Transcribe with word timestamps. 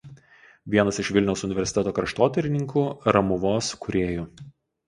Vienas 0.75 0.99
iš 1.03 1.11
Vilniaus 1.17 1.45
universiteto 1.47 1.93
kraštotyrininkų 1.99 2.87
ramuvos 3.17 3.73
kūrėjų. 3.85 4.27